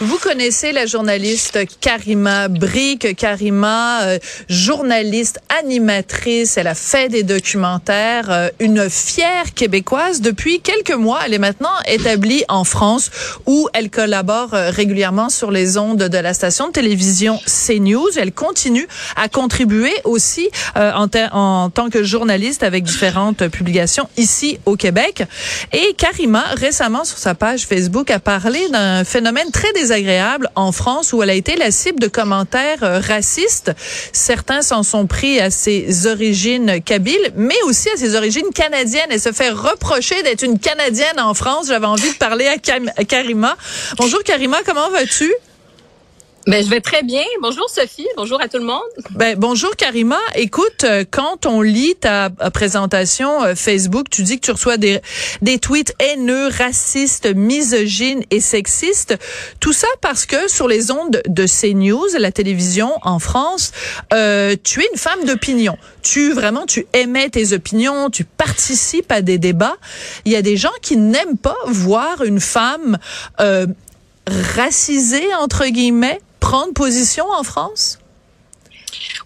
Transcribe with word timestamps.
Vous 0.00 0.18
connaissez 0.18 0.70
la 0.70 0.86
journaliste 0.86 1.58
Karima 1.80 2.46
Brick. 2.46 3.16
Karima, 3.16 4.02
euh, 4.02 4.18
journaliste, 4.48 5.40
animatrice, 5.58 6.56
elle 6.56 6.68
a 6.68 6.76
fait 6.76 7.08
des 7.08 7.24
documentaires, 7.24 8.30
euh, 8.30 8.48
une 8.60 8.88
fière 8.88 9.54
québécoise. 9.56 10.20
Depuis 10.20 10.60
quelques 10.60 10.92
mois, 10.92 11.18
elle 11.26 11.34
est 11.34 11.40
maintenant 11.40 11.72
établie 11.88 12.44
en 12.48 12.62
France 12.62 13.10
où 13.46 13.68
elle 13.72 13.90
collabore 13.90 14.54
euh, 14.54 14.70
régulièrement 14.70 15.30
sur 15.30 15.50
les 15.50 15.78
ondes 15.78 16.04
de 16.04 16.18
la 16.18 16.32
station 16.32 16.68
de 16.68 16.72
télévision 16.72 17.40
CNews. 17.46 18.10
Elle 18.16 18.32
continue 18.32 18.86
à 19.16 19.28
contribuer 19.28 19.94
aussi 20.04 20.48
en, 20.76 21.08
en 21.32 21.70
tant 21.70 21.90
que 21.90 22.04
journaliste 22.04 22.62
avec 22.62 22.84
différentes 22.84 23.48
publications 23.48 24.08
ici 24.16 24.60
au 24.64 24.76
Québec. 24.76 25.24
Et 25.72 25.94
Karima, 25.94 26.44
récemment 26.54 27.02
sur 27.04 27.18
sa 27.18 27.34
page 27.34 27.66
Facebook, 27.66 28.12
a 28.12 28.20
parlé 28.20 28.68
d'un 28.68 29.02
phénomène 29.02 29.50
très 29.50 29.72
désagréable 29.72 29.87
agréable 29.92 30.50
en 30.54 30.72
France 30.72 31.12
où 31.12 31.22
elle 31.22 31.30
a 31.30 31.34
été 31.34 31.56
la 31.56 31.70
cible 31.70 32.00
de 32.00 32.08
commentaires 32.08 32.82
euh, 32.82 33.00
racistes. 33.00 33.72
Certains 34.12 34.62
s'en 34.62 34.82
sont 34.82 35.06
pris 35.06 35.40
à 35.40 35.50
ses 35.50 36.06
origines 36.06 36.82
kabyles, 36.82 37.32
mais 37.36 37.60
aussi 37.64 37.88
à 37.90 37.96
ses 37.96 38.16
origines 38.16 38.50
canadiennes. 38.54 39.08
Elle 39.10 39.20
se 39.20 39.32
fait 39.32 39.50
reprocher 39.50 40.22
d'être 40.22 40.42
une 40.42 40.58
Canadienne 40.58 41.18
en 41.18 41.34
France. 41.34 41.68
J'avais 41.68 41.86
envie 41.86 42.12
de 42.12 42.18
parler 42.18 42.46
à 42.46 42.58
Karima. 43.04 43.56
Bonjour 43.96 44.22
Karima, 44.22 44.58
comment 44.66 44.90
vas-tu? 44.90 45.32
Ben, 46.48 46.64
je 46.64 46.70
vais 46.70 46.80
très 46.80 47.02
bien. 47.02 47.24
Bonjour 47.42 47.68
Sophie. 47.68 48.06
Bonjour 48.16 48.40
à 48.40 48.48
tout 48.48 48.56
le 48.56 48.64
monde. 48.64 48.80
Ben, 49.10 49.38
bonjour 49.38 49.76
Karima. 49.76 50.16
Écoute, 50.34 50.82
euh, 50.84 51.04
quand 51.08 51.44
on 51.44 51.60
lit 51.60 51.94
ta 51.94 52.30
euh, 52.40 52.48
présentation 52.48 53.44
euh, 53.44 53.54
Facebook, 53.54 54.08
tu 54.08 54.22
dis 54.22 54.40
que 54.40 54.46
tu 54.46 54.52
reçois 54.52 54.78
des, 54.78 55.02
tweets 55.60 55.94
haineux, 56.00 56.48
racistes, 56.48 57.26
misogynes 57.36 58.22
et 58.30 58.40
sexistes. 58.40 59.18
Tout 59.60 59.74
ça 59.74 59.88
parce 60.00 60.24
que 60.24 60.48
sur 60.48 60.68
les 60.68 60.90
ondes 60.90 61.20
de 61.28 61.44
CNews, 61.46 62.16
la 62.18 62.32
télévision 62.32 62.92
en 63.02 63.18
France, 63.18 63.72
euh, 64.14 64.56
tu 64.64 64.80
es 64.80 64.88
une 64.90 64.98
femme 64.98 65.26
d'opinion. 65.26 65.76
Tu 66.00 66.32
vraiment, 66.32 66.64
tu 66.64 66.86
émets 66.94 67.28
tes 67.28 67.52
opinions, 67.52 68.08
tu 68.08 68.24
participes 68.24 69.12
à 69.12 69.20
des 69.20 69.36
débats. 69.36 69.76
Il 70.24 70.32
y 70.32 70.36
a 70.36 70.40
des 70.40 70.56
gens 70.56 70.72
qui 70.80 70.96
n'aiment 70.96 71.36
pas 71.36 71.58
voir 71.66 72.24
une 72.24 72.40
femme 72.40 72.96
euh, 73.38 73.66
racisée 74.54 75.34
entre 75.42 75.66
guillemets 75.66 76.20
prendre 76.40 76.72
position 76.72 77.26
en 77.30 77.42
France? 77.42 77.98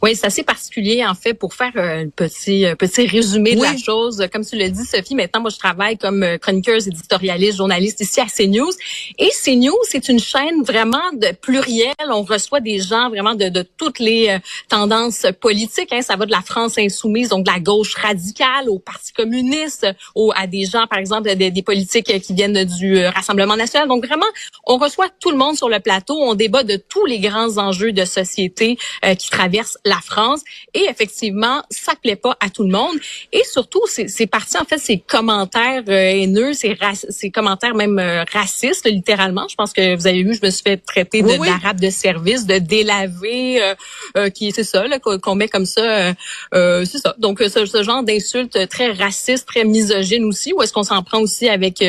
Oui, 0.03 0.17
c'est 0.17 0.27
assez 0.27 0.43
particulier 0.43 1.05
en 1.05 1.15
fait 1.15 1.35
pour 1.35 1.55
faire 1.55 1.73
un 1.77 2.09
petit 2.09 2.67
petit 2.79 3.07
résumé 3.07 3.55
de 3.55 3.63
la 3.63 3.77
chose. 3.77 4.27
Comme 4.33 4.45
tu 4.45 4.57
l'as 4.57 4.69
dit, 4.69 4.85
Sophie, 4.85 5.15
maintenant 5.15 5.41
moi 5.41 5.51
je 5.51 5.59
travaille 5.59 5.97
comme 5.97 6.23
euh, 6.23 6.39
chroniqueuse, 6.39 6.89
éditorialiste, 6.89 7.59
journaliste 7.59 8.01
ici 8.01 8.21
à 8.21 8.27
CNews. 8.27 8.73
Et 9.19 9.31
CNews, 9.45 9.79
c'est 9.85 10.09
une 10.09 10.19
chaîne 10.19 10.63
vraiment 10.63 11.13
de 11.13 11.33
pluriel. 11.41 11.95
On 12.09 12.23
reçoit 12.23 12.61
des 12.61 12.81
gens 12.81 13.09
vraiment 13.09 13.35
de, 13.35 13.49
de 13.49 13.63
toutes 13.77 13.99
les 13.99 14.29
euh, 14.29 14.39
tendances 14.69 15.27
politiques. 15.41 15.93
Hein. 15.93 16.03
Ça 16.03 16.17
va 16.17 16.27
de 16.27 16.31
la 16.31 16.43
France 16.43 16.79
insoumise, 16.79 17.29
donc 17.29 17.47
de 17.47 17.51
la 17.51 17.61
gauche 17.61 17.95
radicale, 17.95 18.69
au 18.69 18.79
Parti 18.79 19.13
communiste, 19.13 19.87
au, 20.15 20.33
à 20.35 20.47
des 20.47 20.65
gens, 20.65 20.87
par 20.87 20.99
exemple, 20.99 21.35
des, 21.35 21.51
des 21.51 21.63
politiques 21.63 22.21
qui 22.21 22.35
viennent 22.35 22.65
du 22.65 22.99
euh, 22.99 23.11
Rassemblement 23.11 23.57
national. 23.57 23.89
Donc 23.89 24.05
vraiment, 24.07 24.27
on 24.67 24.79
reçoit 24.79 25.09
tout 25.21 25.31
le 25.31 25.37
monde 25.37 25.57
sur 25.57 25.69
le 25.69 25.81
plateau. 25.81 26.17
On 26.21 26.35
débat 26.35 26.65
de 26.65 26.77
tous 26.77 27.07
les 27.07 27.21
grands 27.21 27.59
enjeux 27.59 27.93
de 27.93 28.05
société 28.05 28.79
qui 29.19 29.31
traversent 29.31 29.52
la 29.85 30.01
France. 30.01 30.41
Et 30.75 30.85
effectivement, 30.89 31.63
ça 31.71 31.93
plaît 32.01 32.17
pas 32.17 32.37
à 32.41 32.51
tout 32.51 32.63
le 32.63 32.71
monde. 32.71 32.97
Et 33.33 33.43
surtout, 33.45 33.83
c'est 33.87 34.27
parti 34.27 34.57
en 34.59 34.65
fait 34.65 34.79
ces 34.79 34.99
commentaires 34.99 35.83
euh, 35.89 35.93
haineux, 35.93 36.53
ces, 36.53 36.77
ces 37.11 37.31
commentaires 37.31 37.75
même 37.75 37.99
euh, 37.99 38.25
racistes, 38.33 38.87
littéralement. 38.87 39.47
Je 39.49 39.55
pense 39.55 39.73
que 39.73 39.97
vous 39.97 40.07
avez 40.07 40.23
vu, 40.23 40.35
je 40.35 40.45
me 40.45 40.51
suis 40.51 40.63
fait 40.63 40.77
traiter 40.77 41.23
de 41.23 41.33
d'arabe 41.45 41.81
de 41.81 41.91
service, 41.91 42.47
de 42.47 42.59
délavé, 42.59 43.63
euh, 43.63 43.75
euh 44.17 44.31
qui 44.31 44.53
c'est 44.53 44.65
ça 44.65 44.85
qu'on 44.99 45.35
met 45.35 45.49
comme 45.49 45.67
ça. 45.67 46.15
c'est 46.53 46.99
ça. 46.99 47.15
Donc 47.19 47.41
ce, 47.41 47.67
ce 47.67 47.83
genre 47.83 48.03
d'insultes 48.03 48.69
très 48.69 48.93
racistes, 48.93 49.47
très 49.47 49.65
misogynes 49.65 50.25
aussi. 50.25 50.53
Ou 50.53 50.63
est-ce 50.63 50.73
qu'on 50.73 50.83
s'en 50.83 51.03
prend 51.03 51.21
aussi 51.21 51.49
avec 51.49 51.83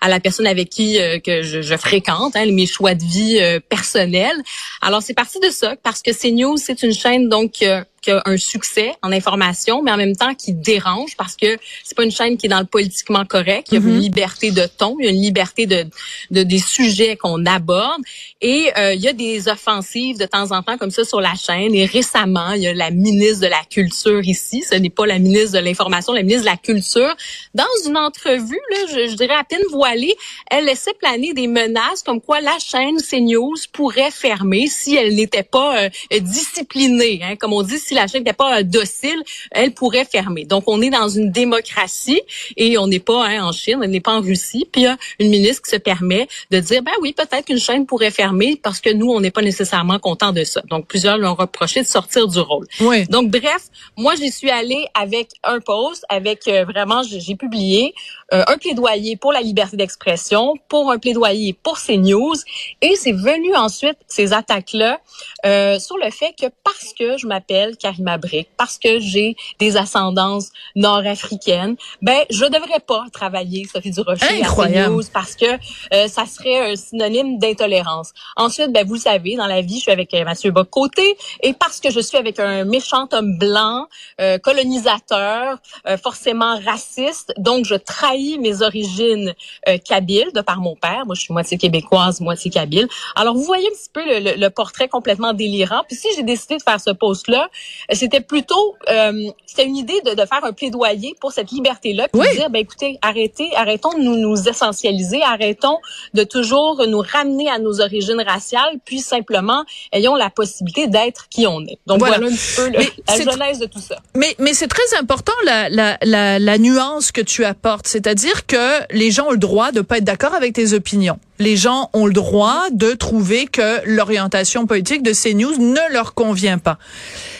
à 0.00 0.08
la 0.08 0.20
personne 0.20 0.46
avec 0.46 0.70
qui 0.70 0.98
que 1.24 1.42
je, 1.42 1.62
je 1.62 1.76
fréquente, 1.76 2.36
hein, 2.36 2.46
mes 2.50 2.66
choix 2.66 2.94
de 2.94 3.04
vie 3.04 3.40
personnels. 3.68 4.36
Alors 4.80 5.02
c'est 5.02 5.14
parti 5.14 5.38
de 5.40 5.50
ça 5.50 5.76
parce 5.82 6.02
que 6.02 6.10
CNews, 6.12 6.56
c'est 6.56 6.82
une 6.82 6.92
chaîne 6.92 7.09
donc 7.18 7.28
donc 7.28 7.64
qui 8.00 8.10
a 8.10 8.22
un 8.24 8.36
succès 8.36 8.92
en 9.02 9.12
information, 9.12 9.82
mais 9.82 9.92
en 9.92 9.96
même 9.96 10.16
temps 10.16 10.34
qui 10.34 10.52
dérange 10.52 11.16
parce 11.16 11.36
que 11.36 11.58
c'est 11.84 11.96
pas 11.96 12.04
une 12.04 12.10
chaîne 12.10 12.36
qui 12.36 12.46
est 12.46 12.48
dans 12.48 12.60
le 12.60 12.66
politiquement 12.66 13.24
correct. 13.24 13.68
Il 13.70 13.74
y 13.74 13.76
a 13.76 13.80
une 13.80 13.96
mm-hmm. 13.96 14.00
liberté 14.00 14.50
de 14.50 14.66
ton, 14.66 14.96
il 14.98 15.04
y 15.04 15.08
a 15.08 15.10
une 15.10 15.22
liberté 15.22 15.66
de, 15.66 15.86
de 16.30 16.42
des 16.42 16.58
sujets 16.58 17.16
qu'on 17.16 17.44
aborde 17.46 18.02
et 18.40 18.70
euh, 18.76 18.94
il 18.94 19.00
y 19.00 19.08
a 19.08 19.12
des 19.12 19.48
offensives 19.48 20.18
de 20.18 20.26
temps 20.26 20.52
en 20.52 20.62
temps 20.62 20.78
comme 20.78 20.90
ça 20.90 21.04
sur 21.04 21.20
la 21.20 21.34
chaîne. 21.34 21.74
Et 21.74 21.84
récemment, 21.84 22.52
il 22.52 22.62
y 22.62 22.66
a 22.66 22.74
la 22.74 22.90
ministre 22.90 23.40
de 23.40 23.46
la 23.46 23.62
Culture 23.70 24.22
ici, 24.24 24.64
ce 24.68 24.74
n'est 24.74 24.90
pas 24.90 25.06
la 25.06 25.18
ministre 25.18 25.58
de 25.58 25.64
l'Information, 25.64 26.12
la 26.12 26.22
ministre 26.22 26.42
de 26.42 26.50
la 26.50 26.56
Culture, 26.56 27.14
dans 27.54 27.64
une 27.86 27.96
entrevue, 27.96 28.60
là, 28.70 28.78
je, 28.88 29.08
je 29.08 29.14
dirais 29.14 29.34
à 29.34 29.44
peine 29.44 29.62
voilée, 29.70 30.16
elle 30.50 30.64
laissait 30.64 30.94
planer 30.94 31.32
des 31.34 31.46
menaces 31.46 32.02
comme 32.04 32.20
quoi 32.20 32.40
la 32.40 32.58
chaîne 32.58 32.96
CNews 33.00 33.56
pourrait 33.72 34.10
fermer 34.10 34.66
si 34.68 34.96
elle 34.96 35.14
n'était 35.14 35.42
pas 35.42 35.84
euh, 35.84 36.20
disciplinée, 36.20 37.20
hein, 37.22 37.36
comme 37.36 37.52
on 37.52 37.62
dit 37.62 37.78
si 37.90 37.94
la 37.96 38.06
chaîne 38.06 38.20
n'était 38.20 38.32
pas 38.32 38.62
docile, 38.62 39.20
elle 39.50 39.72
pourrait 39.72 40.04
fermer. 40.04 40.44
Donc, 40.44 40.62
on 40.68 40.80
est 40.80 40.90
dans 40.90 41.08
une 41.08 41.32
démocratie 41.32 42.22
et 42.56 42.78
on 42.78 42.86
n'est 42.86 43.00
pas 43.00 43.26
hein, 43.26 43.42
en 43.42 43.50
Chine, 43.50 43.80
on 43.82 43.86
n'est 43.88 44.00
pas 44.00 44.12
en 44.12 44.20
Russie. 44.20 44.64
Puis, 44.70 44.82
il 44.82 44.84
y 44.84 44.86
a 44.86 44.96
une 45.18 45.28
ministre 45.28 45.62
qui 45.62 45.70
se 45.70 45.76
permet 45.76 46.28
de 46.52 46.60
dire, 46.60 46.84
ben 46.84 46.92
oui, 47.00 47.12
peut-être 47.12 47.46
qu'une 47.46 47.58
chaîne 47.58 47.86
pourrait 47.86 48.12
fermer 48.12 48.54
parce 48.62 48.80
que 48.80 48.90
nous, 48.90 49.10
on 49.10 49.18
n'est 49.18 49.32
pas 49.32 49.42
nécessairement 49.42 49.98
content 49.98 50.30
de 50.30 50.44
ça. 50.44 50.62
Donc, 50.70 50.86
plusieurs 50.86 51.18
l'ont 51.18 51.34
reproché 51.34 51.82
de 51.82 51.88
sortir 51.88 52.28
du 52.28 52.38
rôle. 52.38 52.68
Oui. 52.80 53.06
Donc, 53.06 53.28
bref, 53.28 53.62
moi, 53.96 54.14
j'y 54.14 54.30
suis 54.30 54.50
allée 54.50 54.86
avec 54.94 55.30
un 55.42 55.58
post, 55.58 56.04
avec 56.08 56.46
euh, 56.46 56.64
vraiment, 56.64 57.02
j'ai 57.02 57.34
publié 57.34 57.92
euh, 58.32 58.44
un 58.46 58.56
plaidoyer 58.56 59.16
pour 59.16 59.32
la 59.32 59.40
liberté 59.40 59.76
d'expression, 59.76 60.54
pour 60.68 60.92
un 60.92 60.98
plaidoyer 60.98 61.54
pour 61.54 61.78
ces 61.78 61.96
news. 61.96 62.36
Et 62.82 62.94
c'est 62.94 63.10
venu 63.10 63.56
ensuite, 63.56 63.98
ces 64.06 64.32
attaques-là, 64.32 65.00
euh, 65.44 65.80
sur 65.80 65.96
le 65.96 66.08
fait 66.10 66.34
que 66.40 66.46
parce 66.62 66.94
que 66.96 67.18
je 67.18 67.26
m'appelle 67.26 67.76
Karima 67.80 68.18
Brick, 68.18 68.48
parce 68.56 68.78
que 68.78 68.98
j'ai 69.00 69.36
des 69.58 69.76
ascendances 69.76 70.50
nord-africaines, 70.76 71.76
ben 72.02 72.20
je 72.30 72.44
devrais 72.44 72.80
pas 72.86 73.04
travailler 73.12 73.66
Sophie 73.72 73.90
Durocher 73.90 74.42
à 74.42 74.88
news 74.88 75.02
parce 75.12 75.34
que 75.34 75.46
euh, 75.94 76.08
ça 76.08 76.26
serait 76.26 76.72
un 76.72 76.76
synonyme 76.76 77.38
d'intolérance. 77.38 78.12
Ensuite, 78.36 78.72
ben 78.72 78.86
vous 78.86 78.94
le 78.94 79.00
savez, 79.00 79.36
dans 79.36 79.46
la 79.46 79.62
vie, 79.62 79.76
je 79.76 79.82
suis 79.82 79.92
avec 79.92 80.14
euh, 80.14 80.24
Mathieu 80.24 80.50
Bocoté 80.50 81.16
et 81.42 81.52
parce 81.52 81.80
que 81.80 81.90
je 81.90 82.00
suis 82.00 82.16
avec 82.16 82.38
un 82.38 82.64
méchant 82.64 83.08
homme 83.12 83.38
blanc, 83.38 83.88
euh, 84.20 84.38
colonisateur, 84.38 85.58
forcément 86.02 86.58
raciste, 86.64 87.32
donc 87.38 87.64
je 87.64 87.74
trahis 87.74 88.38
mes 88.38 88.62
origines 88.62 89.34
euh, 89.68 89.78
kabyles 89.78 90.30
de 90.34 90.40
par 90.40 90.58
mon 90.58 90.76
père. 90.76 91.04
Moi, 91.06 91.14
je 91.14 91.22
suis 91.22 91.32
moitié 91.32 91.58
québécoise, 91.58 92.20
moitié 92.20 92.50
kabyle. 92.50 92.88
Alors, 93.16 93.34
vous 93.34 93.44
voyez 93.44 93.66
un 93.66 93.76
petit 93.76 93.90
peu 93.92 94.04
le, 94.04 94.36
le, 94.36 94.50
portrait 94.50 94.88
complètement 94.88 95.32
délirant. 95.32 95.82
Puis 95.86 95.96
si 95.96 96.08
j'ai 96.16 96.22
décidé 96.22 96.56
de 96.56 96.62
faire 96.62 96.80
ce 96.80 96.90
post-là, 96.90 97.48
c'était 97.92 98.20
plutôt, 98.20 98.76
euh, 98.90 99.30
c'était 99.46 99.64
une 99.64 99.76
idée 99.76 100.00
de, 100.04 100.10
de, 100.10 100.26
faire 100.26 100.44
un 100.44 100.52
plaidoyer 100.52 101.14
pour 101.20 101.32
cette 101.32 101.50
liberté-là, 101.50 102.08
puis 102.08 102.20
de 102.20 102.36
dire, 102.36 102.50
ben 102.50 102.60
écoutez, 102.60 102.98
arrêtez, 103.02 103.50
arrêtons 103.56 103.92
de 103.92 104.02
nous, 104.02 104.16
nous 104.16 104.48
essentialiser, 104.48 105.22
arrêtons 105.22 105.78
de 106.14 106.24
toujours 106.24 106.84
nous 106.86 107.00
ramener 107.00 107.48
à 107.48 107.58
nos 107.58 107.80
origines 107.80 108.22
raciales, 108.26 108.76
puis 108.84 108.98
simplement 108.98 109.64
ayons 109.92 110.16
la 110.16 110.30
possibilité 110.30 110.88
d'être 110.88 111.28
qui 111.28 111.46
on 111.46 111.60
est. 111.62 111.78
Donc 111.86 112.00
voilà, 112.00 112.16
un 112.16 112.30
petit 112.30 112.56
peu 112.56 112.70
la 112.70 113.32
genèse 113.32 113.58
de 113.60 113.66
tout 113.66 113.80
ça. 113.80 113.96
Mais, 114.16 114.34
mais 114.38 114.54
c'est 114.54 114.68
très 114.68 114.96
important 114.98 115.32
la, 115.44 115.68
la, 115.68 115.96
la, 116.02 116.38
la 116.38 116.58
nuance 116.58 117.12
que 117.12 117.20
tu 117.20 117.44
apportes, 117.44 117.86
c'est 117.86 118.00
c'est-à-dire 118.00 118.46
que 118.46 118.94
les 118.94 119.10
gens 119.10 119.28
ont 119.28 119.32
le 119.32 119.38
droit 119.38 119.72
de 119.72 119.82
pas 119.82 119.98
être 119.98 120.04
d'accord 120.04 120.34
avec 120.34 120.54
tes 120.54 120.72
opinions. 120.72 121.18
Les 121.40 121.56
gens 121.56 121.88
ont 121.94 122.06
le 122.06 122.12
droit 122.12 122.66
de 122.70 122.92
trouver 122.92 123.46
que 123.46 123.80
l'orientation 123.86 124.66
politique 124.66 125.02
de 125.02 125.12
CNews 125.12 125.56
ne 125.56 125.92
leur 125.92 126.12
convient 126.14 126.58
pas. 126.58 126.78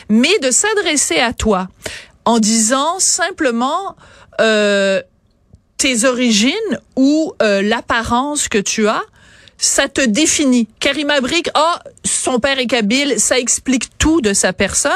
Mais 0.09 0.39
de 0.39 0.49
s'adresser 0.49 1.19
à 1.19 1.33
toi 1.33 1.67
en 2.25 2.39
disant 2.39 2.97
simplement 2.97 3.95
euh, 4.41 5.01
tes 5.77 6.05
origines 6.05 6.51
ou 6.95 7.33
euh, 7.43 7.61
l'apparence 7.61 8.47
que 8.47 8.57
tu 8.57 8.87
as, 8.87 9.03
ça 9.61 9.87
te 9.87 10.01
définit. 10.01 10.67
Karima 10.79 11.21
Brick, 11.21 11.49
ah, 11.53 11.81
son 12.03 12.39
père 12.39 12.59
est 12.59 12.67
kabyle, 12.67 13.15
ça 13.17 13.39
explique 13.39 13.97
tout 13.97 14.19
de 14.19 14.33
sa 14.33 14.51
personne. 14.51 14.91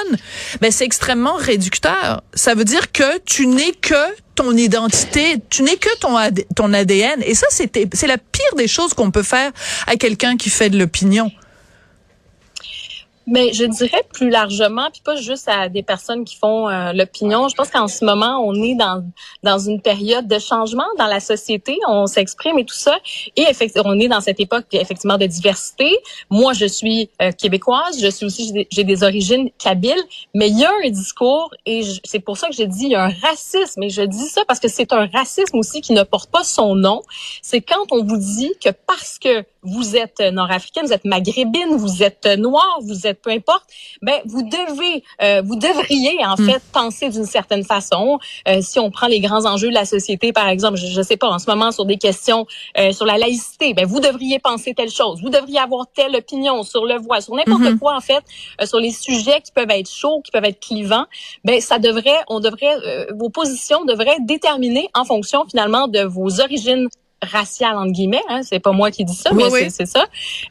Ben, 0.60 0.72
c'est 0.72 0.84
extrêmement 0.84 1.36
réducteur. 1.36 2.24
Ça 2.34 2.56
veut 2.56 2.66
dire 2.66 2.92
que 2.92 3.20
tu 3.26 3.48
n'es 3.48 3.72
que 3.72 3.94
ton 4.34 4.58
identité, 4.58 5.38
tu 5.50 5.64
n'es 5.64 5.78
que 5.78 5.96
ton, 6.00 6.18
ton 6.56 6.74
ADN. 6.74 7.22
Et 7.24 7.36
ça, 7.36 7.48
c'est 7.50 8.08
la 8.08 8.18
pire 8.18 8.56
des 8.58 8.68
choses 8.68 8.94
qu'on 8.94 9.12
peut 9.12 9.24
faire 9.24 9.52
à 9.88 9.96
quelqu'un 9.96 10.36
qui 10.36 10.50
fait 10.50 10.70
de 10.70 10.78
l'opinion. 10.78 11.32
Mais 13.28 13.54
je 13.54 13.66
dirais 13.66 14.04
plus 14.14 14.30
largement, 14.30 14.90
puis 14.92 15.02
pas 15.04 15.16
juste 15.16 15.48
à 15.48 15.68
des 15.68 15.82
personnes 15.82 16.26
qui 16.26 16.36
font 16.36 16.70
euh, 16.70 16.94
l'opinion. 16.94 17.48
Je 17.48 17.56
pense 17.56 17.70
qu'en 17.70 17.88
ce 17.88 18.06
moment, 18.06 18.44
on 18.46 18.54
est 18.56 18.76
dans 18.76 19.04
dans 19.44 19.58
une 19.58 19.82
période 19.82 20.28
de 20.28 20.40
changement 20.40 20.86
dans 20.98 21.08
la 21.08 21.20
société. 21.20 21.78
On 21.88 22.06
s'exprime 22.06 22.60
et 22.60 22.66
tout 22.66 22.76
ça. 22.76 22.98
Et 23.36 23.44
effectivement, 23.50 23.90
on 23.90 24.00
est 24.00 24.08
dans 24.08 24.22
cette 24.22 24.40
époque 24.40 24.66
effectivement 24.74 25.18
de 25.18 25.26
diversité. 25.26 25.98
Moi, 26.30 26.54
je 26.54 26.66
suis 26.66 27.10
euh, 27.22 27.32
québécoise. 27.32 28.00
Je 28.00 28.10
suis 28.10 28.26
aussi 28.26 28.68
j'ai 28.72 28.84
des 28.84 29.04
origines 29.04 29.50
kabyles. 29.58 30.04
Mais 30.34 30.50
il 30.50 30.60
y 30.60 30.66
a 30.66 30.72
un 30.84 30.90
discours 30.90 31.52
et 31.66 31.82
c'est 32.04 32.20
pour 32.20 32.38
ça 32.38 32.48
que 32.48 32.56
je 32.56 32.64
dis 32.64 32.86
il 32.86 32.92
y 32.92 32.96
a 32.96 33.06
un 33.06 33.14
racisme. 33.22 33.84
Et 33.84 33.90
je 33.90 34.02
dis 34.02 34.28
ça 34.28 34.42
parce 34.48 34.60
que 34.60 34.68
c'est 34.68 34.94
un 34.94 35.08
racisme 35.08 35.58
aussi 35.58 35.82
qui 35.82 35.94
ne 35.94 36.04
porte 36.04 36.30
pas 36.30 36.44
son 36.44 36.76
nom. 36.76 37.02
C'est 37.42 37.62
quand 37.62 37.92
on 37.92 38.04
vous 38.04 38.18
dit 38.18 38.54
que 38.64 38.70
parce 38.70 39.18
que 39.18 39.44
vous 39.64 39.96
êtes 39.96 40.20
nord-africaine, 40.20 40.86
vous 40.86 40.94
êtes 40.94 41.06
maghrébine, 41.06 41.76
vous 41.76 42.04
êtes 42.04 42.28
noire, 42.38 42.78
vous 42.82 43.08
êtes 43.08 43.15
peu 43.22 43.32
importe, 43.32 43.64
ben 44.02 44.22
vous 44.26 44.44
devez, 44.44 45.04
euh, 45.22 45.42
vous 45.44 45.56
devriez 45.56 46.24
en 46.26 46.36
hmm. 46.36 46.50
fait 46.50 46.62
penser 46.72 47.10
d'une 47.10 47.26
certaine 47.26 47.64
façon. 47.64 48.20
Euh, 48.48 48.60
si 48.62 48.80
on 48.80 48.92
prend 48.92 49.08
les 49.08 49.20
grands 49.20 49.46
enjeux 49.46 49.70
de 49.70 49.74
la 49.74 49.86
société, 49.86 50.34
par 50.34 50.48
exemple, 50.48 50.78
je, 50.78 50.98
ne 50.98 51.04
sais 51.04 51.18
pas 51.18 51.28
en 51.28 51.40
ce 51.40 51.50
moment 51.50 51.72
sur 51.72 51.86
des 51.86 51.98
questions 51.98 52.46
euh, 52.78 52.92
sur 52.92 53.06
la 53.06 53.18
laïcité, 53.18 53.74
ben 53.74 53.86
vous 53.86 54.00
devriez 54.00 54.40
penser 54.40 54.74
telle 54.74 54.92
chose, 54.92 55.22
vous 55.22 55.30
devriez 55.30 55.60
avoir 55.60 55.86
telle 55.94 56.16
opinion 56.16 56.64
sur 56.64 56.86
le 56.86 56.96
voile, 56.98 57.22
sur 57.22 57.36
n'importe 57.36 57.62
hmm. 57.62 57.80
quoi 57.80 57.96
en 57.96 58.02
fait, 58.02 58.24
sur 58.66 58.80
les 58.80 58.92
sujets 58.92 59.42
qui 59.42 59.52
peuvent 59.52 59.70
être 59.70 59.90
chauds, 59.90 60.22
qui 60.22 60.32
peuvent 60.32 60.46
être 60.46 60.60
clivants. 60.60 61.06
Ben 61.44 61.62
ça 61.62 61.80
devrait, 61.80 62.22
on 62.28 62.40
devrait, 62.40 62.76
vos 63.18 63.30
positions 63.30 63.86
devraient 63.86 64.16
être 64.18 64.26
déterminées 64.26 64.90
en 64.94 65.06
fonction 65.06 65.46
finalement 65.46 65.88
de 65.88 66.02
vos 66.02 66.42
origines 66.42 66.88
raciale 67.22 67.78
entre 67.78 67.92
guillemets, 67.92 68.24
hein, 68.30 68.42
c'est 68.44 68.60
pas 68.60 68.72
moi 68.72 68.92
qui 68.92 69.06
dis 69.06 69.16
ça, 69.16 69.32
mais 69.34 69.70
c'est 69.70 69.86
ça, 69.86 70.06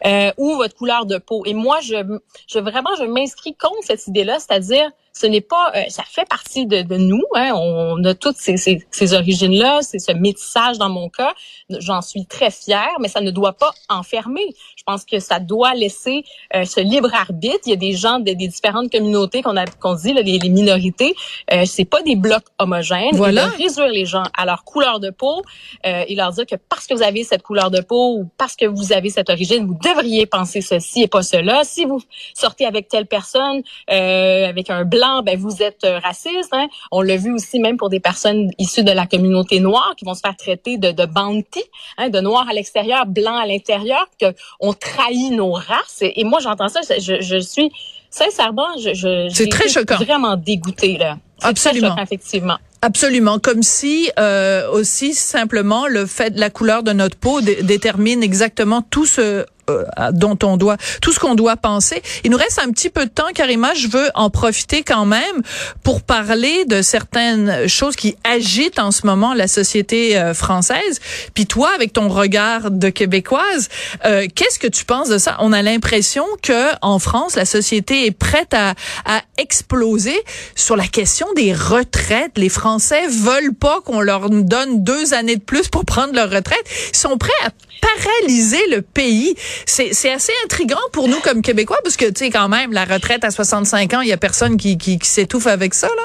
euh, 0.06 0.32
ou 0.38 0.56
votre 0.56 0.74
couleur 0.74 1.06
de 1.06 1.18
peau. 1.18 1.44
Et 1.46 1.54
moi, 1.54 1.80
je, 1.80 2.18
je 2.48 2.58
vraiment, 2.58 2.90
je 2.98 3.04
m'inscris 3.04 3.54
contre 3.54 3.84
cette 3.84 4.06
idée-là, 4.06 4.38
c'est-à-dire 4.38 4.90
ce 5.16 5.26
n'est 5.26 5.40
pas, 5.40 5.72
euh, 5.76 5.82
ça 5.88 6.02
fait 6.02 6.28
partie 6.28 6.66
de, 6.66 6.82
de 6.82 6.96
nous. 6.96 7.22
Hein, 7.34 7.52
on 7.54 8.02
a 8.04 8.14
toutes 8.14 8.36
ces, 8.36 8.56
ces, 8.56 8.84
ces 8.90 9.14
origines-là, 9.14 9.80
c'est 9.82 10.00
ce 10.00 10.10
métissage 10.10 10.78
dans 10.78 10.88
mon 10.88 11.08
cas. 11.08 11.32
J'en 11.70 12.02
suis 12.02 12.26
très 12.26 12.50
fière, 12.50 12.90
mais 13.00 13.06
ça 13.06 13.20
ne 13.20 13.30
doit 13.30 13.52
pas 13.52 13.72
enfermer. 13.88 14.44
Je 14.76 14.82
pense 14.84 15.04
que 15.04 15.20
ça 15.20 15.38
doit 15.38 15.74
laisser 15.74 16.24
euh, 16.54 16.64
ce 16.64 16.80
libre 16.80 17.14
arbitre. 17.14 17.60
Il 17.66 17.70
y 17.70 17.72
a 17.72 17.76
des 17.76 17.92
gens 17.92 18.18
des 18.18 18.34
différentes 18.34 18.90
communautés 18.90 19.40
qu'on 19.42 19.56
a 19.56 19.64
qu'on 19.66 19.94
dit 19.94 20.12
les, 20.12 20.22
les, 20.24 20.48
minorités. 20.48 21.14
Euh, 21.52 21.64
c'est 21.64 21.84
pas 21.84 22.02
des 22.02 22.16
blocs 22.16 22.44
homogènes. 22.58 23.14
Voilà. 23.14 23.46
Et 23.58 23.62
de 23.62 23.68
réduire 23.68 23.88
les 23.88 24.06
gens 24.06 24.24
à 24.36 24.44
leur 24.46 24.64
couleur 24.64 24.98
de 24.98 25.10
peau 25.10 25.42
euh, 25.86 26.04
et 26.08 26.14
leur 26.16 26.32
dire 26.32 26.44
que 26.44 26.56
parce 26.56 26.88
que 26.88 26.94
vous 26.94 27.02
avez 27.02 27.22
cette 27.22 27.42
couleur 27.42 27.70
de 27.70 27.80
peau 27.80 28.16
ou 28.16 28.28
parce 28.36 28.56
que 28.56 28.66
vous 28.66 28.92
avez 28.92 29.10
cette 29.10 29.30
origine, 29.30 29.64
vous 29.64 29.78
devriez 29.82 30.26
penser 30.26 30.60
ceci 30.60 31.02
et 31.02 31.08
pas 31.08 31.22
cela. 31.22 31.62
Si 31.62 31.84
vous 31.84 32.02
sortez 32.34 32.66
avec 32.66 32.88
telle 32.88 33.06
personne, 33.06 33.62
euh, 33.90 34.48
avec 34.48 34.70
un 34.70 34.84
blanc 34.84 35.03
ben 35.24 35.38
vous 35.38 35.62
êtes 35.62 35.84
euh, 35.84 35.98
raciste. 35.98 36.50
Hein? 36.52 36.66
On 36.90 37.02
l'a 37.02 37.16
vu 37.16 37.32
aussi 37.32 37.58
même 37.58 37.76
pour 37.76 37.88
des 37.88 38.00
personnes 38.00 38.50
issues 38.58 38.84
de 38.84 38.92
la 38.92 39.06
communauté 39.06 39.60
noire 39.60 39.94
qui 39.96 40.04
vont 40.04 40.14
se 40.14 40.20
faire 40.20 40.36
traiter 40.36 40.78
de, 40.78 40.92
de 40.92 41.06
bounty, 41.06 41.62
hein, 41.98 42.08
de 42.08 42.20
noir 42.20 42.48
à 42.48 42.52
l'extérieur, 42.52 43.06
blanc 43.06 43.36
à 43.36 43.46
l'intérieur, 43.46 44.06
qu'on 44.20 44.72
trahit 44.72 45.32
nos 45.32 45.52
races. 45.52 46.00
Et, 46.02 46.24
moi, 46.24 46.40
j'entends 46.40 46.68
ça, 46.68 46.80
je, 46.82 47.20
je, 47.20 47.36
suis 47.38 47.70
sincèrement, 48.10 48.68
je, 48.78 48.94
je 48.94 49.28
c'est 49.32 49.48
très 49.48 49.68
choquant. 49.68 49.96
Vraiment 49.96 50.36
dégoûtée 50.36 50.98
là. 50.98 51.18
Absolument. 51.42 51.90
Choquant, 51.90 52.02
effectivement. 52.02 52.58
Absolument, 52.86 53.38
comme 53.38 53.62
si 53.62 54.10
euh, 54.18 54.70
aussi 54.70 55.14
simplement 55.14 55.86
le 55.86 56.04
fait 56.04 56.32
de 56.32 56.38
la 56.38 56.50
couleur 56.50 56.82
de 56.82 56.92
notre 56.92 57.16
peau 57.16 57.40
détermine 57.40 58.22
exactement 58.22 58.82
tout 58.82 59.06
ce 59.06 59.46
euh, 59.70 59.84
dont 60.12 60.38
on 60.42 60.56
doit 60.56 60.76
tout 61.00 61.12
ce 61.12 61.18
qu'on 61.18 61.34
doit 61.34 61.56
penser. 61.56 62.02
Il 62.24 62.30
nous 62.30 62.36
reste 62.36 62.58
un 62.58 62.70
petit 62.70 62.90
peu 62.90 63.06
de 63.06 63.10
temps, 63.10 63.28
Karima. 63.34 63.74
Je 63.74 63.88
veux 63.88 64.10
en 64.14 64.30
profiter 64.30 64.82
quand 64.82 65.06
même 65.06 65.42
pour 65.82 66.02
parler 66.02 66.64
de 66.66 66.82
certaines 66.82 67.68
choses 67.68 67.96
qui 67.96 68.16
agitent 68.24 68.78
en 68.78 68.90
ce 68.90 69.06
moment 69.06 69.34
la 69.34 69.48
société 69.48 70.18
euh, 70.18 70.34
française. 70.34 71.00
Puis 71.34 71.46
toi, 71.46 71.70
avec 71.74 71.92
ton 71.92 72.08
regard 72.08 72.70
de 72.70 72.88
québécoise, 72.90 73.68
euh, 74.04 74.26
qu'est-ce 74.34 74.58
que 74.58 74.66
tu 74.66 74.84
penses 74.84 75.08
de 75.08 75.18
ça? 75.18 75.36
On 75.40 75.52
a 75.52 75.62
l'impression 75.62 76.24
que 76.42 76.70
en 76.82 76.98
France, 76.98 77.36
la 77.36 77.44
société 77.44 78.06
est 78.06 78.10
prête 78.16 78.54
à, 78.54 78.74
à 79.04 79.22
exploser 79.38 80.16
sur 80.54 80.76
la 80.76 80.86
question 80.86 81.26
des 81.36 81.52
retraites. 81.52 82.32
Les 82.36 82.48
Français 82.48 83.06
veulent 83.08 83.54
pas 83.54 83.80
qu'on 83.80 84.00
leur 84.00 84.30
donne 84.30 84.84
deux 84.84 85.14
années 85.14 85.36
de 85.36 85.42
plus 85.42 85.68
pour 85.68 85.84
prendre 85.84 86.14
leur 86.14 86.30
retraite. 86.30 86.64
Ils 86.92 86.96
sont 86.96 87.16
prêts 87.18 87.32
à 87.44 87.50
paralyser 87.80 88.66
le 88.70 88.82
pays. 88.82 89.34
C'est 89.66 90.12
assez 90.12 90.32
intriguant 90.44 90.76
pour 90.92 91.08
nous 91.08 91.20
comme 91.20 91.42
Québécois, 91.42 91.78
parce 91.82 91.96
que, 91.96 92.06
tu 92.06 92.24
sais, 92.24 92.30
quand 92.30 92.48
même, 92.48 92.72
la 92.72 92.84
retraite 92.84 93.24
à 93.24 93.30
65 93.30 93.94
ans, 93.94 94.00
il 94.00 94.08
y 94.08 94.12
a 94.12 94.16
personne 94.16 94.56
qui, 94.56 94.78
qui, 94.78 94.98
qui 94.98 95.08
s'étouffe 95.08 95.46
avec 95.46 95.74
ça, 95.74 95.88
là. 95.88 96.02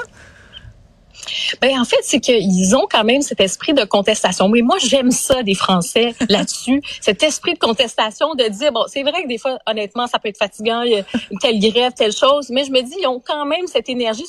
Ben 1.60 1.78
en 1.80 1.84
fait, 1.84 2.00
c'est 2.02 2.20
qu'ils 2.20 2.76
ont 2.76 2.86
quand 2.90 3.04
même 3.04 3.22
cet 3.22 3.40
esprit 3.40 3.74
de 3.74 3.84
contestation. 3.84 4.48
Mais 4.48 4.62
moi, 4.62 4.76
j'aime 4.78 5.10
ça 5.10 5.42
des 5.42 5.54
Français 5.54 6.14
là-dessus, 6.28 6.82
cet 7.00 7.22
esprit 7.22 7.54
de 7.54 7.58
contestation, 7.58 8.34
de 8.34 8.44
dire 8.48 8.72
bon, 8.72 8.84
c'est 8.88 9.02
vrai 9.02 9.22
que 9.22 9.28
des 9.28 9.38
fois, 9.38 9.58
honnêtement, 9.66 10.06
ça 10.06 10.18
peut 10.18 10.28
être 10.28 10.38
fatigant, 10.38 10.82
il 10.82 10.92
y 10.92 10.98
a 10.98 11.04
telle 11.40 11.60
grève, 11.60 11.92
telle 11.94 12.12
chose, 12.12 12.48
mais 12.50 12.64
je 12.64 12.70
me 12.70 12.82
dis, 12.82 12.94
ils 13.00 13.06
ont 13.06 13.22
quand 13.24 13.44
même 13.44 13.66
cette 13.66 13.88
énergie 13.88 14.24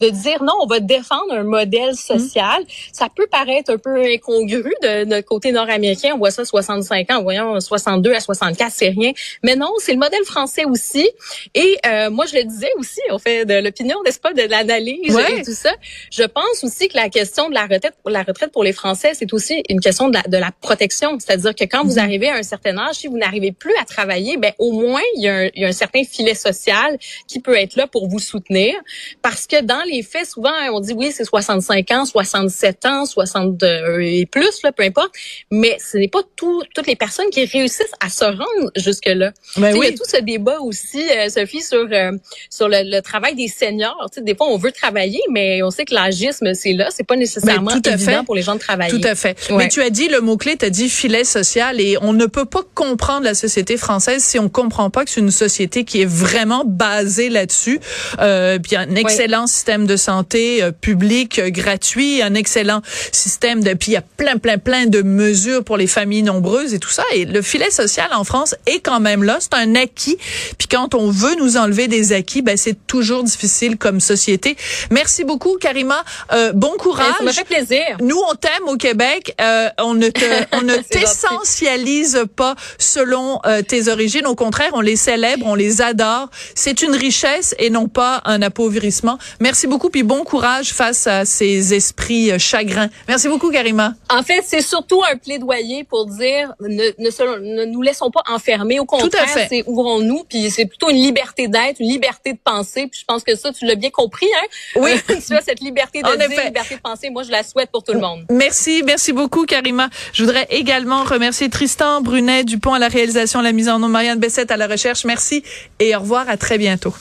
de 0.00 0.08
dire 0.10 0.42
non, 0.42 0.54
on 0.62 0.66
va 0.66 0.80
défendre 0.80 1.32
un 1.32 1.44
modèle 1.44 1.94
social. 1.94 2.62
Ça 2.92 3.08
peut 3.14 3.26
paraître 3.30 3.72
un 3.72 3.78
peu 3.78 4.02
incongru 4.04 4.74
de 4.82 5.04
notre 5.04 5.26
côté 5.26 5.52
nord-américain, 5.52 6.12
on 6.14 6.18
voit 6.18 6.30
ça 6.30 6.44
65 6.44 7.10
ans, 7.10 7.22
voyons 7.22 7.60
62 7.60 8.12
à 8.12 8.20
64, 8.20 8.72
c'est 8.72 8.88
rien. 8.88 9.12
Mais 9.42 9.56
non, 9.56 9.72
c'est 9.78 9.92
le 9.92 9.98
modèle 9.98 10.24
français 10.24 10.64
aussi. 10.64 11.08
Et 11.54 11.78
euh, 11.86 12.10
moi, 12.10 12.26
je 12.26 12.36
le 12.36 12.44
disais 12.44 12.70
aussi, 12.78 13.00
on 13.10 13.18
fait 13.18 13.44
de 13.44 13.54
l'opinion, 13.54 14.02
n'est-ce 14.04 14.20
pas, 14.20 14.32
de 14.32 14.42
l'analyse 14.42 15.16
et 15.16 15.42
tout 15.42 15.52
ça. 15.52 15.72
Je 16.10 16.23
pense 16.26 16.62
aussi 16.62 16.88
que 16.88 16.96
la 16.96 17.08
question 17.08 17.48
de 17.48 17.54
la 17.54 17.62
retraite, 17.62 17.94
la 18.06 18.22
retraite 18.22 18.52
pour 18.52 18.64
les 18.64 18.72
Français, 18.72 19.12
c'est 19.14 19.32
aussi 19.32 19.62
une 19.68 19.80
question 19.80 20.08
de 20.08 20.14
la, 20.14 20.22
de 20.22 20.36
la 20.36 20.50
protection. 20.60 21.18
C'est-à-dire 21.18 21.54
que 21.54 21.64
quand 21.64 21.84
vous 21.84 21.94
mhm. 21.94 21.98
arrivez 21.98 22.28
à 22.28 22.36
un 22.36 22.42
certain 22.42 22.76
âge, 22.78 22.96
si 22.96 23.06
vous 23.06 23.18
n'arrivez 23.18 23.52
plus 23.52 23.74
à 23.80 23.84
travailler, 23.84 24.36
ben 24.36 24.52
au 24.58 24.72
moins 24.72 25.02
il 25.16 25.22
y, 25.22 25.28
a 25.28 25.34
un, 25.34 25.44
il 25.54 25.62
y, 25.62 25.64
a 25.64 25.68
un, 25.68 25.72
certain 25.72 26.04
filet 26.04 26.34
social 26.34 26.98
qui 27.28 27.40
peut 27.40 27.56
être 27.56 27.76
là 27.76 27.86
pour 27.86 28.08
vous 28.08 28.18
soutenir. 28.18 28.74
Parce 29.22 29.46
que 29.46 29.62
dans 29.62 29.82
les 29.90 30.02
faits, 30.02 30.26
souvent 30.26 30.52
on 30.72 30.80
dit 30.80 30.92
oui 30.92 31.12
c'est 31.12 31.24
65 31.24 31.90
ans, 31.92 32.04
67 32.04 32.86
ans, 32.86 33.06
62 33.06 34.00
et 34.00 34.26
plus 34.26 34.62
là, 34.62 34.72
peu 34.72 34.82
importe. 34.82 35.12
Mais 35.50 35.76
ce 35.78 35.96
n'est 35.96 36.08
pas 36.08 36.22
tout, 36.36 36.62
toutes 36.74 36.86
les 36.86 36.96
personnes 36.96 37.30
qui 37.30 37.44
réussissent 37.44 37.94
à 38.00 38.08
se 38.08 38.24
rendre 38.24 38.70
jusque 38.76 39.06
là. 39.06 39.32
Ben 39.56 39.74
oui. 39.76 39.86
Il 39.86 39.90
y 39.90 39.94
a 39.94 39.96
tout 39.96 40.08
ce 40.08 40.20
débat 40.20 40.60
aussi, 40.60 41.02
euh, 41.10 41.28
Sophie, 41.28 41.62
sur 41.62 41.86
euh, 41.90 42.12
sur 42.50 42.68
le, 42.68 42.90
le, 42.90 43.00
travail 43.00 43.34
des 43.34 43.48
seniors. 43.48 44.08
Tu 44.12 44.18
sais, 44.18 44.22
des 44.22 44.34
fois 44.34 44.48
on 44.48 44.56
veut 44.56 44.72
travailler, 44.72 45.20
mais 45.30 45.62
on 45.62 45.70
sait 45.70 45.84
que 45.84 45.94
l'âge 45.94 46.13
c'est 46.54 46.72
là. 46.72 46.88
C'est 46.94 47.06
pas 47.06 47.16
nécessairement 47.16 47.70
tout 47.70 47.88
évident 47.88 48.18
fait. 48.20 48.24
pour 48.24 48.34
les 48.34 48.42
gens 48.42 48.54
de 48.54 48.60
travailler. 48.60 48.90
Tout 48.90 49.06
à 49.06 49.14
fait. 49.14 49.36
Mais 49.50 49.68
tu 49.68 49.82
as 49.82 49.90
dit 49.90 50.08
le 50.08 50.20
mot-clé, 50.20 50.56
tu 50.56 50.64
as 50.64 50.70
dit 50.70 50.88
filet 50.88 51.24
social 51.24 51.80
et 51.80 51.96
on 52.00 52.12
ne 52.12 52.26
peut 52.26 52.44
pas 52.44 52.62
comprendre 52.74 53.24
la 53.24 53.34
société 53.34 53.76
française 53.76 54.22
si 54.22 54.38
on 54.38 54.48
comprend 54.48 54.90
pas 54.90 55.04
que 55.04 55.10
c'est 55.10 55.20
une 55.20 55.30
société 55.30 55.84
qui 55.84 56.02
est 56.02 56.08
vraiment 56.08 56.64
basée 56.64 57.28
là-dessus. 57.28 57.80
Euh, 58.20 58.58
puis 58.58 58.76
un 58.76 58.94
excellent 58.94 59.46
système 59.46 59.86
de 59.86 59.96
santé 59.96 60.62
euh, 60.62 60.70
public 60.72 61.38
euh, 61.38 61.50
gratuit, 61.50 62.22
un 62.22 62.34
excellent 62.34 62.82
système 63.12 63.62
de 63.62 63.74
puis 63.74 63.92
il 63.92 63.94
y 63.94 63.96
a 63.96 64.02
plein 64.02 64.36
plein 64.36 64.58
plein 64.58 64.86
de 64.86 65.02
mesures 65.02 65.64
pour 65.64 65.76
les 65.76 65.86
familles 65.86 66.22
nombreuses 66.22 66.74
et 66.74 66.78
tout 66.78 66.90
ça 66.90 67.02
et 67.12 67.24
le 67.24 67.42
filet 67.42 67.70
social 67.70 68.08
en 68.12 68.24
France 68.24 68.54
est 68.66 68.80
quand 68.80 69.00
même 69.00 69.22
là, 69.22 69.38
c'est 69.40 69.54
un 69.54 69.74
acquis. 69.74 70.16
Puis 70.58 70.68
quand 70.68 70.94
on 70.94 71.10
veut 71.10 71.34
nous 71.36 71.56
enlever 71.56 71.88
des 71.88 72.12
acquis, 72.12 72.42
ben 72.42 72.56
c'est 72.56 72.86
toujours 72.86 73.24
difficile 73.24 73.76
comme 73.76 74.00
société. 74.00 74.56
Merci 74.90 75.24
beaucoup 75.24 75.56
Karima. 75.58 76.03
Euh, 76.32 76.52
bon 76.52 76.72
courage. 76.78 77.14
Ça 77.18 77.24
me 77.24 77.32
fait 77.32 77.44
plaisir. 77.44 77.96
Nous, 78.00 78.20
on 78.30 78.34
t'aime 78.34 78.68
au 78.68 78.76
Québec. 78.76 79.34
Euh, 79.40 79.68
on 79.80 79.94
ne 79.94 80.08
te, 80.08 80.24
on 80.56 80.62
ne 80.62 80.76
t'essentialise 80.76 82.24
pas 82.36 82.54
selon 82.78 83.40
euh, 83.46 83.62
tes 83.62 83.88
origines. 83.88 84.26
Au 84.26 84.34
contraire, 84.34 84.70
on 84.74 84.80
les 84.80 84.96
célèbre, 84.96 85.46
on 85.46 85.54
les 85.54 85.82
adore. 85.82 86.28
C'est 86.54 86.82
une 86.82 86.94
richesse 86.94 87.54
et 87.58 87.70
non 87.70 87.88
pas 87.88 88.22
un 88.24 88.42
appauvrissement. 88.42 89.18
Merci 89.40 89.66
beaucoup 89.66 89.90
puis 89.90 90.02
bon 90.02 90.24
courage 90.24 90.72
face 90.72 91.06
à 91.06 91.24
ces 91.24 91.74
esprits 91.74 92.32
euh, 92.32 92.38
chagrins. 92.38 92.88
Merci 93.08 93.28
beaucoup, 93.28 93.50
Karima. 93.50 93.94
En 94.10 94.22
fait, 94.22 94.42
c'est 94.44 94.62
surtout 94.62 95.02
un 95.10 95.16
plaidoyer 95.16 95.84
pour 95.84 96.06
dire 96.06 96.52
ne, 96.60 96.90
ne, 96.98 97.38
ne 97.38 97.64
nous 97.66 97.82
laissons 97.82 98.10
pas 98.10 98.22
enfermer. 98.28 98.80
Au 98.80 98.84
contraire, 98.84 99.28
c'est 99.48 99.64
ouvrons-nous. 99.66 100.24
Puis 100.28 100.50
c'est 100.50 100.66
plutôt 100.66 100.90
une 100.90 100.96
liberté 100.96 101.48
d'être, 101.48 101.80
une 101.80 101.88
liberté 101.90 102.32
de 102.32 102.38
penser. 102.42 102.86
Puis 102.86 103.00
je 103.00 103.04
pense 103.04 103.22
que 103.22 103.34
ça, 103.36 103.52
tu 103.52 103.66
l'as 103.66 103.74
bien 103.74 103.90
compris. 103.90 104.26
Hein? 104.36 104.46
Oui. 104.76 104.90
tu 105.26 105.34
as 105.34 105.42
cette 105.42 105.60
liberté 105.60 105.93
de 106.02 106.08
en 106.08 106.14
effet. 106.14 106.46
liberté 106.46 106.76
de 106.76 106.80
penser. 106.80 107.10
Moi, 107.10 107.22
je 107.22 107.30
la 107.30 107.42
souhaite 107.42 107.70
pour 107.70 107.82
tout 107.82 107.92
le 107.92 108.00
monde. 108.00 108.24
Merci, 108.30 108.82
merci 108.84 109.12
beaucoup, 109.12 109.44
Karima. 109.46 109.88
Je 110.12 110.24
voudrais 110.24 110.46
également 110.50 111.04
remercier 111.04 111.48
Tristan 111.48 112.00
Brunet 112.00 112.44
Dupont 112.44 112.74
à 112.74 112.78
la 112.78 112.88
réalisation, 112.88 113.40
la 113.40 113.52
mise 113.52 113.68
en 113.68 113.78
nom, 113.78 113.88
Marianne 113.88 114.18
Bessette 114.18 114.50
à 114.50 114.56
la 114.56 114.66
recherche. 114.66 115.04
Merci 115.04 115.42
et 115.78 115.94
au 115.96 116.00
revoir, 116.00 116.28
à 116.28 116.36
très 116.36 116.58
bientôt. 116.58 116.94